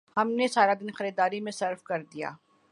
ہم 0.17 0.27
نے 0.31 0.47
سارا 0.47 0.73
دن 0.73 0.91
خریداری 0.91 1.39
میں 1.41 1.51
صرف 1.51 1.83
کر 1.83 2.03
دیا 2.03 2.29